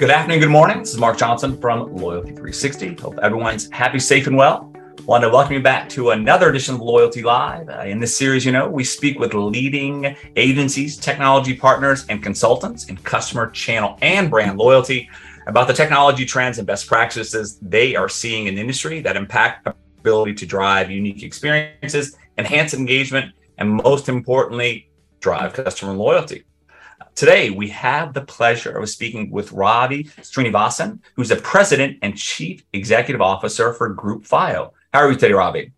[0.00, 0.78] Good afternoon, good morning.
[0.78, 2.94] This is Mark Johnson from Loyalty 360.
[2.94, 4.72] Hope everyone's happy, safe, and well.
[5.04, 7.68] Want to welcome you back to another edition of Loyalty Live.
[7.68, 12.86] Uh, in this series, you know, we speak with leading agencies, technology partners, and consultants
[12.86, 15.10] in customer channel and brand loyalty
[15.46, 20.32] about the technology trends and best practices they are seeing in industry that impact ability
[20.32, 24.88] to drive unique experiences, enhance engagement, and most importantly,
[25.20, 26.44] drive customer loyalty.
[27.14, 32.64] Today, we have the pleasure of speaking with Ravi Srinivasan, who's the president and chief
[32.72, 34.72] executive officer for Group FIO.
[34.92, 35.72] How are you today, Ravi?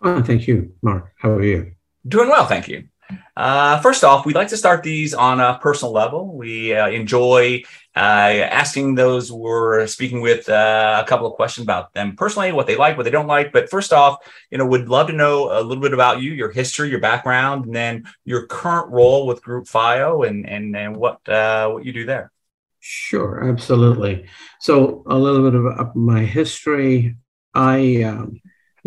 [0.00, 1.12] Fine, thank you, Mark.
[1.16, 1.72] How are you?
[2.06, 2.88] Doing well, thank you.
[3.36, 6.34] Uh, first off, we'd like to start these on a personal level.
[6.34, 7.62] We uh, enjoy
[8.00, 12.76] asking those we're speaking with uh, a couple of questions about them personally, what they
[12.76, 13.52] like, what they don't like.
[13.52, 14.18] But first off,
[14.50, 17.66] you know, would love to know a little bit about you, your history, your background,
[17.66, 21.92] and then your current role with Group FIO and and and what uh, what you
[21.92, 22.32] do there.
[22.80, 24.26] Sure, absolutely.
[24.60, 27.16] So a little bit of my history.
[27.54, 28.40] I um,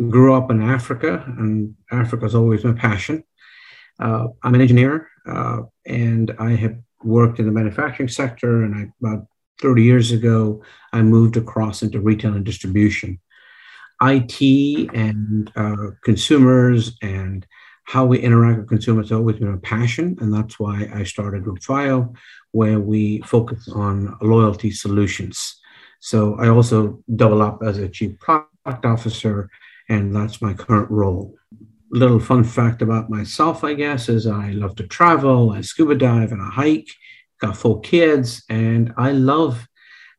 [0.10, 3.24] grew up in Africa, and Africa is always my passion.
[4.00, 8.64] Uh, I'm an engineer, uh, and I have worked in the manufacturing sector.
[8.64, 9.28] And I, about
[9.62, 10.62] 30 years ago,
[10.94, 13.20] I moved across into retail and distribution.
[14.02, 17.46] IT and uh, consumers and
[17.86, 21.44] how we interact with consumers has always been a passion, and that's why I started
[21.44, 22.14] Group FIO,
[22.52, 25.62] where we focus on loyalty solutions.
[26.00, 29.50] So I also double up as a chief product officer,
[29.88, 31.36] and that's my current role
[31.96, 36.32] little fun fact about myself, I guess, is I love to travel, I scuba dive
[36.32, 36.90] and I hike,
[37.40, 39.68] got four kids, and I love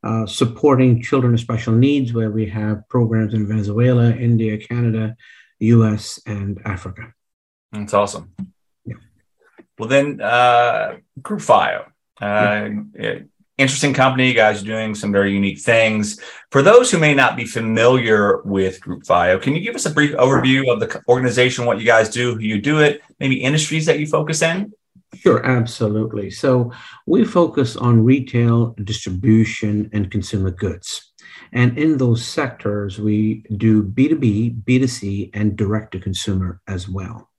[0.03, 5.17] uh, supporting children with special needs where we have programs in Venezuela, India, Canada,
[5.59, 7.13] US, and Africa.
[7.73, 8.33] That's awesome.
[8.85, 8.97] Yeah.
[9.79, 11.87] Well, then, uh, Group FIO.
[12.21, 13.19] Uh, yeah
[13.59, 14.29] interesting company.
[14.29, 16.21] You guys are doing some very unique things.
[16.51, 19.91] For those who may not be familiar with Group FIO, can you give us a
[19.91, 23.87] brief overview of the organization, what you guys do, who you do it, maybe industries
[23.87, 24.73] that you focus in?
[25.15, 26.31] Sure, absolutely.
[26.31, 26.73] So
[27.07, 31.13] we focus on retail, distribution, and consumer goods.
[31.53, 37.31] And in those sectors, we do B2B, B2C, and direct to consumer as well.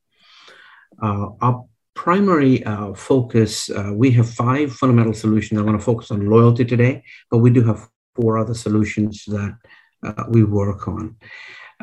[1.02, 1.66] Uh, our
[1.98, 5.60] primary uh, focus, uh, we have five fundamental solutions.
[5.60, 9.58] I want to focus on loyalty today, but we do have four other solutions that
[10.04, 11.16] uh, we work on.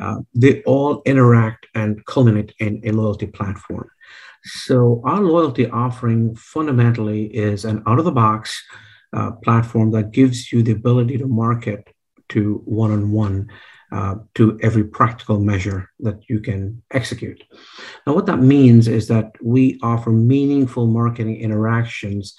[0.00, 3.90] Uh, they all interact and culminate in a loyalty platform.
[4.44, 8.62] So, our loyalty offering fundamentally is an out of the box
[9.12, 11.88] uh, platform that gives you the ability to market
[12.30, 13.48] to one on one
[13.94, 17.44] uh, to every practical measure that you can execute.
[18.06, 22.34] Now, what that means is that we offer meaningful marketing interactions.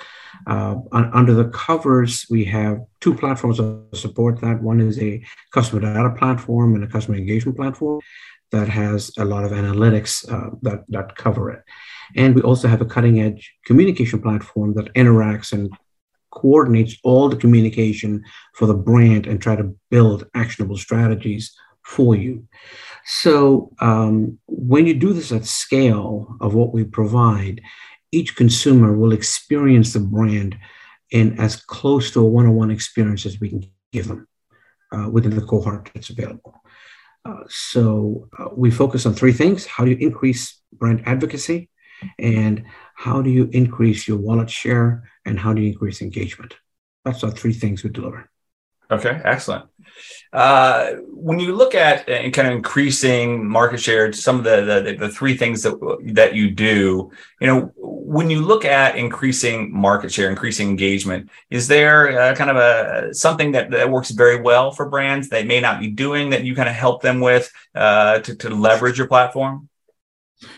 [0.45, 4.61] Uh, under the covers, we have two platforms that support that.
[4.61, 5.23] One is a
[5.53, 8.01] customer data platform and a customer engagement platform
[8.51, 11.63] that has a lot of analytics uh, that, that cover it.
[12.17, 15.71] And we also have a cutting edge communication platform that interacts and
[16.35, 18.23] coordinates all the communication
[18.53, 22.47] for the brand and try to build actionable strategies for you.
[23.05, 27.61] So um, when you do this at scale of what we provide,
[28.11, 30.57] each consumer will experience the brand
[31.11, 34.27] in as close to a one-on-one experience as we can give them
[34.91, 36.55] uh, within the cohort that's available.
[37.23, 41.69] Uh, so uh, we focus on three things: how do you increase brand advocacy,
[42.19, 46.55] and how do you increase your wallet share and how do you increase engagement?
[47.03, 48.29] That's the three things we deliver.
[48.91, 49.65] Okay excellent.
[50.31, 54.95] Uh, when you look at uh, kind of increasing market share some of the, the,
[54.97, 55.75] the three things that
[56.13, 61.67] that you do you know when you look at increasing market share increasing engagement is
[61.67, 65.61] there uh, kind of a something that, that works very well for brands they may
[65.61, 69.07] not be doing that you kind of help them with uh, to, to leverage your
[69.07, 69.69] platform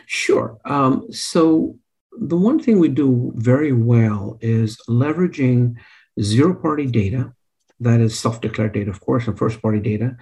[0.05, 0.57] Sure.
[0.65, 1.77] Um, so
[2.19, 5.75] the one thing we do very well is leveraging
[6.19, 7.33] zero party data,
[7.79, 10.17] that is self declared data, of course, and first party data,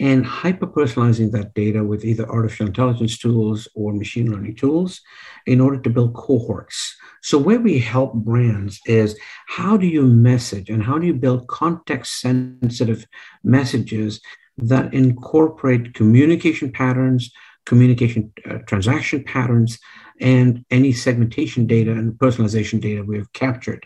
[0.00, 5.00] and hyper personalizing that data with either artificial intelligence tools or machine learning tools
[5.46, 6.96] in order to build cohorts.
[7.22, 11.46] So, where we help brands is how do you message and how do you build
[11.48, 13.06] context sensitive
[13.42, 14.20] messages
[14.56, 17.30] that incorporate communication patterns,
[17.66, 19.78] communication uh, transaction patterns,
[20.20, 23.84] and any segmentation data and personalization data we have captured.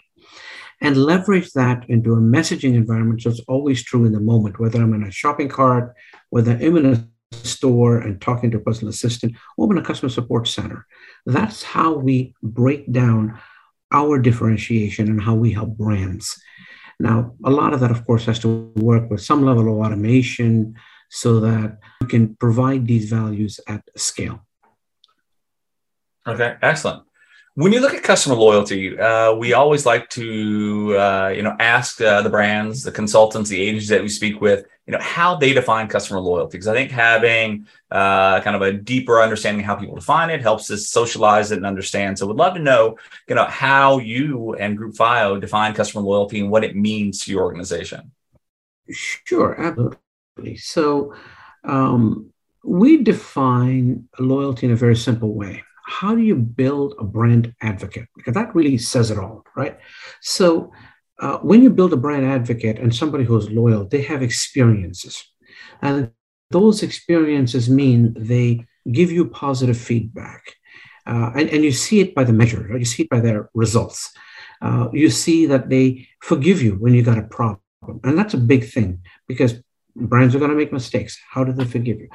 [0.81, 4.81] And leverage that into a messaging environment so it's always true in the moment, whether
[4.81, 5.95] I'm in a shopping cart,
[6.31, 10.11] whether I'm in a store and talking to a personal assistant, or in a customer
[10.11, 10.87] support center.
[11.27, 13.39] That's how we break down
[13.93, 16.41] our differentiation and how we help brands.
[17.01, 20.75] Now, a lot of that, of course, has to work with some level of automation
[21.09, 24.45] so that you can provide these values at scale.
[26.27, 27.05] Okay, excellent.
[27.55, 32.01] When you look at customer loyalty, uh, we always like to, uh, you know, ask
[32.01, 35.53] uh, the brands, the consultants, the agents that we speak with, you know, how they
[35.53, 36.53] define customer loyalty.
[36.53, 40.41] Because I think having uh, kind of a deeper understanding of how people define it
[40.41, 42.17] helps us socialize it and understand.
[42.17, 42.97] So, we'd love to know,
[43.27, 47.33] you know, how you and Group FIO define customer loyalty and what it means to
[47.33, 48.13] your organization.
[48.89, 49.99] Sure, absolutely.
[50.57, 51.15] So,
[51.65, 52.31] um,
[52.65, 58.09] we define loyalty in a very simple way how do you build a brand advocate?
[58.15, 59.79] Because that really says it all, right?
[60.21, 60.71] So
[61.19, 65.25] uh, when you build a brand advocate and somebody who's loyal, they have experiences.
[65.81, 66.11] And
[66.51, 70.43] those experiences mean they give you positive feedback.
[71.07, 72.79] Uh, and, and you see it by the measure, right?
[72.79, 74.13] you see it by their results.
[74.61, 77.61] Uh, you see that they forgive you when you got a problem.
[78.05, 79.63] And that's a big thing because
[79.95, 81.19] brands are going to make mistakes.
[81.31, 82.09] How do they forgive you?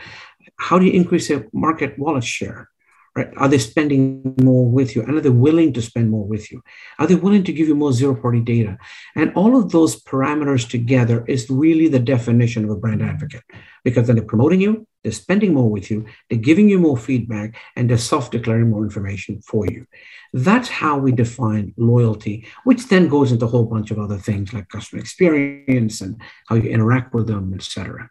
[0.58, 2.70] How do you increase your market wallet share?
[3.16, 3.30] Right?
[3.38, 5.04] Are they spending more with you?
[5.04, 6.62] And are they willing to spend more with you?
[7.00, 8.78] Are they willing to give you more zero party data?
[9.16, 13.44] And all of those parameters together is really the definition of a brand advocate
[13.84, 17.56] because then they're promoting you, they're spending more with you, they're giving you more feedback,
[17.76, 19.86] and they're self declaring more information for you.
[20.32, 24.54] That's how we define loyalty, which then goes into a whole bunch of other things
[24.54, 28.10] like customer experience and how you interact with them, et cetera.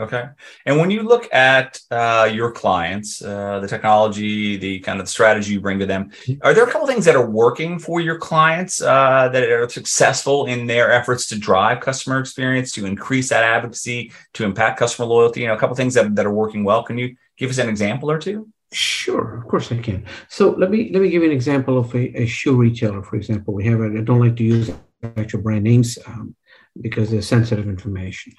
[0.00, 0.24] Okay.
[0.66, 5.52] And when you look at uh, your clients, uh, the technology, the kind of strategy
[5.52, 6.40] you bring to them, mm-hmm.
[6.42, 10.46] are there a couple things that are working for your clients uh, that are successful
[10.46, 15.42] in their efforts to drive customer experience, to increase that advocacy, to impact customer loyalty?
[15.42, 16.82] You know, a couple things that, that are working well.
[16.82, 18.48] Can you give us an example or two?
[18.72, 20.06] Sure, of course I can.
[20.28, 23.16] So let me let me give you an example of a, a shoe retailer, for
[23.16, 23.52] example.
[23.52, 24.70] We have a, I don't like to use
[25.02, 26.34] actual brand names um,
[26.80, 28.32] because they're sensitive information.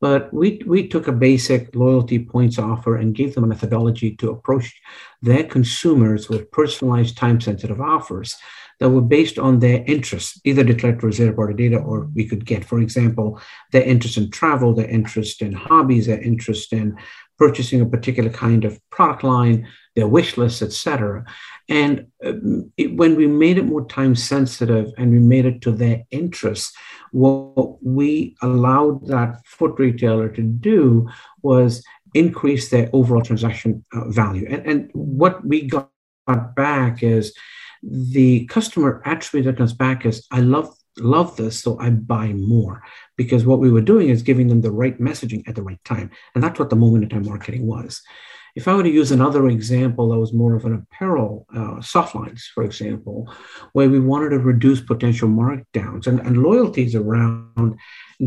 [0.00, 4.30] But we, we took a basic loyalty points offer and gave them a methodology to
[4.30, 4.80] approach
[5.20, 8.36] their consumers with personalized time sensitive offers
[8.80, 12.44] that were based on their interests, either declared through zero party data or we could
[12.44, 13.40] get, for example,
[13.70, 16.96] their interest in travel, their interest in hobbies, their interest in
[17.38, 21.24] purchasing a particular kind of product line, their wish lists, etc.
[21.68, 25.72] And um, it, when we made it more time sensitive and we made it to
[25.72, 26.76] their interests,
[27.12, 31.08] what we allowed that foot retailer to do
[31.42, 34.46] was increase their overall transaction uh, value.
[34.50, 35.90] And, and what we got
[36.56, 37.34] back is
[37.82, 42.82] the customer attribute that comes back is, I love love this, so I buy more.
[43.16, 46.10] Because what we were doing is giving them the right messaging at the right time.
[46.34, 48.02] And that's what the moment in time marketing was.
[48.54, 52.14] If I were to use another example that was more of an apparel, uh, soft
[52.14, 53.32] lines, for example,
[53.72, 57.78] where we wanted to reduce potential markdowns and, and loyalties around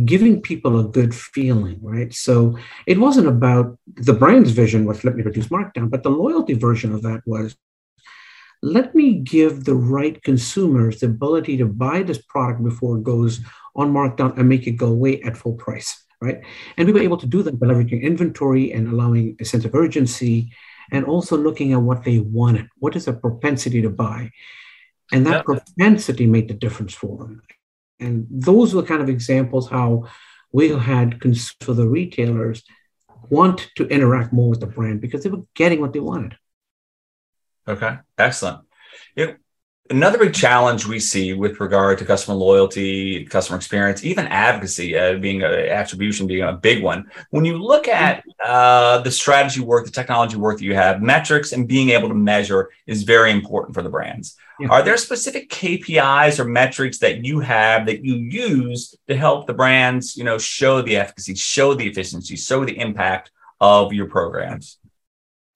[0.06, 2.12] giving people a good feeling, right?
[2.12, 2.58] So
[2.88, 6.92] it wasn't about the brand's vision was let me reduce markdown, but the loyalty version
[6.92, 7.56] of that was
[8.64, 13.42] let me give the right consumers the ability to buy this product before it goes
[13.76, 16.42] on markdown and make it go away at full price right?
[16.78, 19.76] And we were able to do that by leveraging inventory and allowing a sense of
[19.76, 20.52] urgency
[20.92, 22.68] and also looking at what they wanted.
[22.78, 24.32] What is a propensity to buy?
[25.12, 25.42] And that yeah.
[25.44, 27.42] propensity made the difference for them.
[28.00, 30.08] And those were kind of examples how
[30.52, 31.22] we had
[31.62, 32.64] for the retailers
[33.30, 36.38] want to interact more with the brand because they were getting what they wanted.
[37.68, 38.62] Okay, excellent.
[39.16, 39.38] It,
[39.92, 45.20] Another big challenge we see with regard to customer loyalty, customer experience, even advocacy uh,
[45.20, 47.06] being a attribution being a big one.
[47.30, 51.52] When you look at uh, the strategy work, the technology work that you have, metrics
[51.52, 54.36] and being able to measure is very important for the brands.
[54.60, 54.70] Yeah.
[54.70, 59.54] Are there specific KPIs or metrics that you have that you use to help the
[59.54, 63.30] brands, you know, show the efficacy, show the efficiency, show the impact
[63.62, 64.80] of your programs?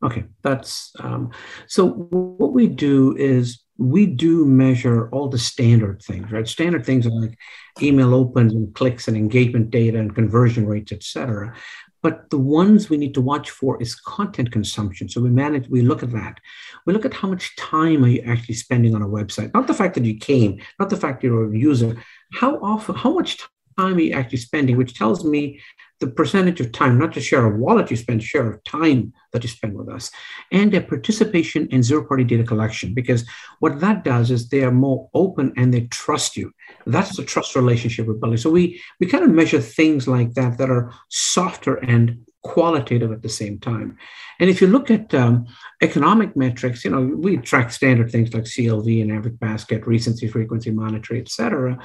[0.04, 1.32] Okay, that's um,
[1.68, 1.88] so.
[1.90, 6.48] What we do is we do measure all the standard things, right?
[6.48, 7.38] Standard things are like
[7.82, 11.56] email opens and clicks and engagement data and conversion rates, et cetera.
[12.02, 15.08] But the ones we need to watch for is content consumption.
[15.08, 16.40] So we manage, we look at that.
[16.86, 19.54] We look at how much time are you actually spending on a website?
[19.54, 21.98] Not the fact that you came, not the fact you're a user.
[22.34, 23.38] How often, how much
[23.78, 25.62] time are you actually spending, which tells me
[26.00, 29.44] the percentage of time, not just share of wallet you spend, share of time that
[29.44, 30.10] you spend with us,
[30.52, 32.94] and their participation in zero party data collection.
[32.94, 33.28] Because
[33.60, 36.52] what that does is they are more open and they trust you.
[36.86, 38.38] That's the trust relationship we're building.
[38.38, 43.22] So we, we kind of measure things like that that are softer and qualitative at
[43.22, 43.98] the same time.
[44.40, 45.48] And if you look at um,
[45.82, 50.72] economic metrics, you know, we track standard things like CLV and average basket, recency, frequency,
[50.72, 51.78] monetary, et cetera.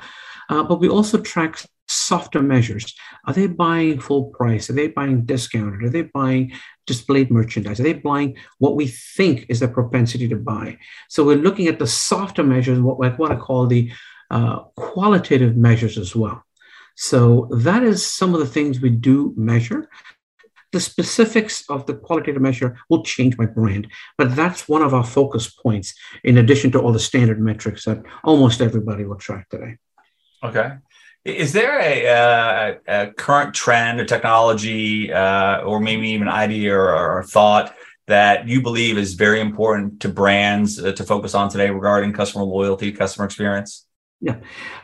[0.49, 2.95] Uh, but we also track softer measures.
[3.27, 4.71] Are they buying full price?
[4.71, 5.83] Are they buying discounted?
[5.83, 6.53] Are they buying
[6.87, 7.81] displayed merchandise?
[7.81, 10.79] Are they buying what we think is their propensity to buy?
[11.09, 13.91] So we're looking at the softer measures, what, what I call the
[14.31, 16.43] uh, qualitative measures as well.
[16.97, 19.89] So that is some of the things we do measure.
[20.73, 23.87] The specifics of the qualitative measure will change by brand,
[24.19, 28.03] but that's one of our focus points in addition to all the standard metrics that
[28.25, 29.77] almost everybody will track today.
[30.43, 30.73] Okay.
[31.25, 36.95] Is there a, uh, a current trend or technology, uh, or maybe even idea or,
[36.95, 37.75] or, thought
[38.07, 42.45] that you believe is very important to brands uh, to focus on today regarding customer
[42.45, 43.87] loyalty, customer experience?
[44.21, 44.37] Yeah.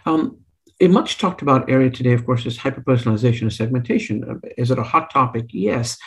[0.06, 0.38] Um,
[0.80, 4.40] a much talked about area today, of course, is hyperpersonalization and segmentation.
[4.56, 5.46] Is it a hot topic?
[5.50, 5.98] Yes.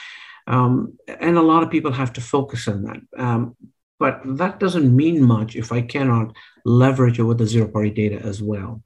[0.47, 3.01] Um, and a lot of people have to focus on that.
[3.15, 3.55] Um,
[3.99, 6.35] but that doesn't mean much if I cannot
[6.65, 8.81] leverage it with the zero party data as well.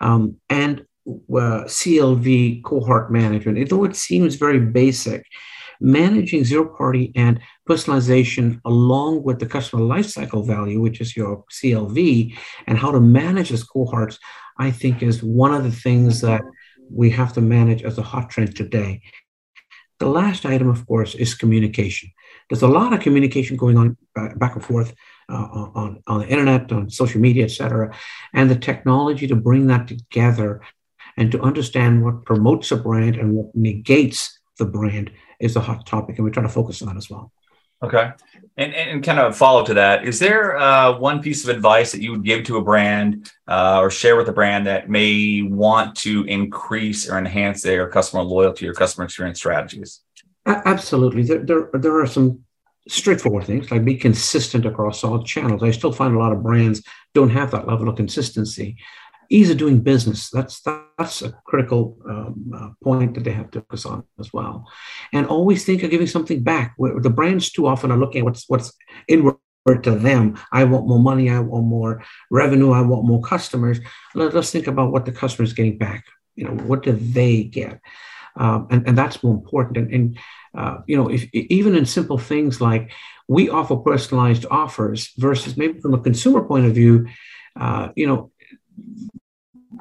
[0.00, 5.26] Um, and uh, CLV cohort management, though it seems very basic,
[5.80, 12.36] managing zero party and personalization along with the customer lifecycle value, which is your CLV,
[12.66, 14.18] and how to manage those cohorts,
[14.58, 16.42] I think is one of the things that
[16.90, 19.02] we have to manage as a hot trend today.
[19.98, 22.10] The last item, of course, is communication.
[22.48, 23.96] There's a lot of communication going on
[24.36, 24.94] back and forth
[25.28, 27.94] uh, on, on the internet, on social media, et cetera,
[28.32, 30.60] and the technology to bring that together
[31.16, 35.86] and to understand what promotes a brand and what negates the brand is a hot
[35.86, 37.32] topic, and we're trying to focus on that as well.
[37.82, 38.10] Okay.
[38.56, 42.00] And, and kind of follow to that, is there uh, one piece of advice that
[42.00, 45.96] you would give to a brand uh, or share with a brand that may want
[45.96, 50.00] to increase or enhance their customer loyalty or customer experience strategies?
[50.46, 51.24] Absolutely.
[51.24, 52.44] There, there, there are some
[52.88, 55.62] straightforward things like be consistent across all channels.
[55.62, 56.82] I still find a lot of brands
[57.14, 58.76] don't have that level of consistency.
[59.30, 60.28] Ease of doing business.
[60.30, 60.60] That's
[60.98, 64.70] that's a critical um, uh, point that they have to focus on as well.
[65.14, 66.74] And always think of giving something back.
[66.78, 68.72] The brands too often are looking at what's what's
[69.08, 69.38] inward
[69.82, 70.38] to them.
[70.52, 71.30] I want more money.
[71.30, 72.72] I want more revenue.
[72.72, 73.80] I want more customers.
[74.14, 76.04] Let, us think about what the customer is getting back.
[76.34, 77.80] You know, what do they get?
[78.36, 79.78] Um, and, and that's more important.
[79.78, 80.18] And, and
[80.56, 82.92] uh, you know, if, even in simple things like
[83.28, 87.06] we offer personalized offers versus maybe from a consumer point of view,
[87.58, 88.30] uh, you know,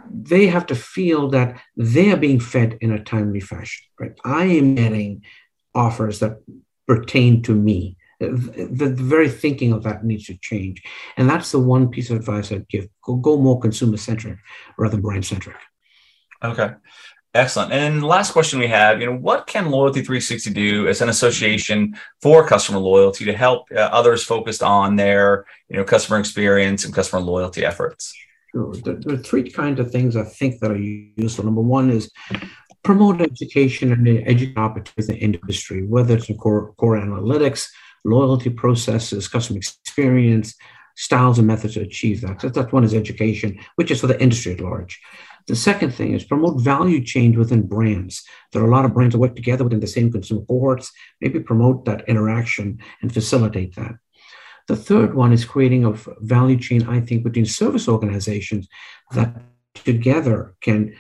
[0.10, 4.14] they have to feel that they're being fed in a timely fashion, right?
[4.24, 5.24] I am getting
[5.76, 6.42] offers that
[6.88, 7.98] pertain to me.
[8.20, 10.82] The, the, very thinking of that needs to change.
[11.18, 12.88] And that's the one piece of advice I'd give.
[13.04, 14.38] Go, go more consumer centric
[14.78, 15.58] rather than brand centric.
[16.42, 16.72] Okay.
[17.36, 17.72] Excellent.
[17.72, 21.98] And last question we have, you know, what can Loyalty 360 do as an association
[22.22, 26.94] for customer loyalty to help uh, others focused on their, you know, customer experience and
[26.94, 28.14] customer loyalty efforts?
[28.52, 28.76] Sure.
[28.76, 31.46] There, are three kinds of things I think that are useful.
[31.46, 32.12] Number one is
[32.84, 37.68] promote education and education opportunities in the industry, whether it's in core, core analytics,
[38.06, 40.54] loyalty processes, customer experience,
[40.96, 42.42] styles and methods to achieve that.
[42.42, 45.02] So that one is education, which is for the industry at large.
[45.48, 48.24] The second thing is promote value change within brands.
[48.52, 50.92] There are a lot of brands that work together within the same consumer cohorts.
[51.20, 53.96] Maybe promote that interaction and facilitate that.
[54.68, 58.70] The third one is creating a value chain, I think, between service organizations
[59.12, 59.36] that
[59.74, 60.96] together can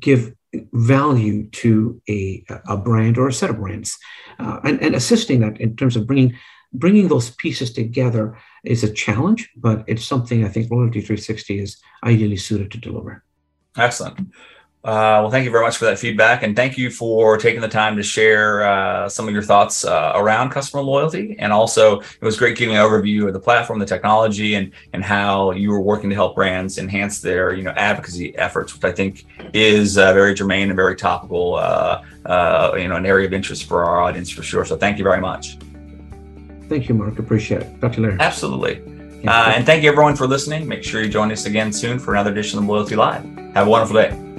[0.00, 0.34] give
[0.72, 3.96] value to a, a brand or a set of brands
[4.38, 6.36] uh, and, and assisting that in terms of bringing
[6.72, 11.82] bringing those pieces together is a challenge but it's something i think loyalty 360 is
[12.04, 13.23] ideally suited to deliver
[13.76, 14.32] Excellent.
[14.84, 17.68] Uh, well, thank you very much for that feedback, and thank you for taking the
[17.68, 21.36] time to share uh, some of your thoughts uh, around customer loyalty.
[21.38, 25.02] And also, it was great giving an overview of the platform, the technology, and and
[25.02, 28.92] how you were working to help brands enhance their you know advocacy efforts, which I
[28.92, 31.54] think is uh, very germane and very topical.
[31.54, 34.66] Uh, uh, you know, an area of interest for our audience for sure.
[34.66, 35.56] So, thank you very much.
[36.68, 37.18] Thank you, Mark.
[37.18, 37.80] Appreciate it.
[37.80, 38.18] Talk to you later.
[38.20, 38.93] Absolutely.
[39.26, 40.68] Uh, and thank you everyone for listening.
[40.68, 43.24] Make sure you join us again soon for another edition of Loyalty Live.
[43.54, 44.33] Have a wonderful day.